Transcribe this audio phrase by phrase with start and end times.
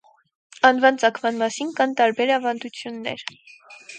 [0.69, 3.25] Անվան ծագման մասին կան տարբեր ավանդություններր։